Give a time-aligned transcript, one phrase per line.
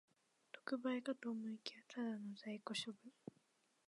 [0.51, 3.11] 特売かと思いきや、ただの在庫処分